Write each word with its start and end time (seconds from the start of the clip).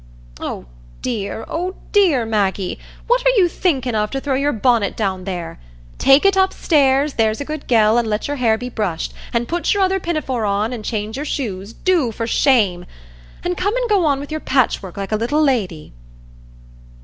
"Oh, 0.39 0.65
dear, 1.03 1.45
oh, 1.47 1.75
dear, 1.91 2.25
Maggie, 2.25 2.79
what 3.05 3.23
are 3.23 3.37
you 3.39 3.47
thinkin' 3.47 3.93
of, 3.93 4.09
to 4.09 4.19
throw 4.19 4.33
your 4.33 4.51
bonnet 4.51 4.97
down 4.97 5.25
there? 5.25 5.59
Take 5.99 6.25
it 6.25 6.35
upstairs, 6.35 7.13
there's 7.13 7.39
a 7.39 7.45
good 7.45 7.67
gell, 7.67 7.99
an' 7.99 8.05
let 8.07 8.27
your 8.27 8.37
hair 8.37 8.57
be 8.57 8.67
brushed, 8.67 9.13
an' 9.31 9.45
put 9.45 9.75
your 9.75 9.83
other 9.83 9.99
pinafore 9.99 10.43
on, 10.45 10.73
an' 10.73 10.81
change 10.81 11.17
your 11.17 11.25
shoes, 11.25 11.73
do, 11.73 12.11
for 12.11 12.25
shame; 12.25 12.87
an' 13.43 13.53
come 13.53 13.77
an' 13.77 13.83
go 13.87 14.03
on 14.03 14.19
with 14.19 14.31
your 14.31 14.39
patchwork, 14.39 14.97
like 14.97 15.11
a 15.11 15.15
little 15.17 15.43
lady." 15.43 15.93